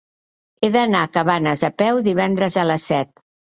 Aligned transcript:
He 0.63 0.69
d'anar 0.75 1.01
a 1.05 1.09
Cabanes 1.19 1.63
a 1.69 1.71
peu 1.83 2.03
divendres 2.09 2.61
a 2.65 2.67
les 2.73 2.91
set. 2.93 3.15